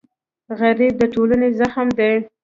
[0.59, 2.13] غریب د ټولنې زخم دی